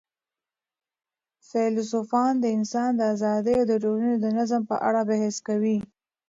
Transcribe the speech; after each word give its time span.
فیلسوفان 1.49 2.33
د 2.39 2.45
انسان 2.57 2.89
د 2.95 3.01
آزادۍ 3.13 3.53
او 3.59 3.65
د 3.67 3.73
ټولني 3.83 4.15
د 4.21 4.25
نظم 4.37 4.61
په 4.69 4.75
اړه 4.87 5.01
بحث 5.09 5.35
کوي. 5.47 5.77